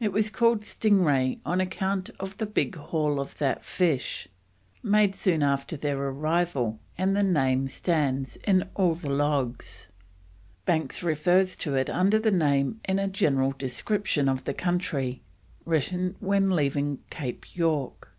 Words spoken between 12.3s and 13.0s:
name in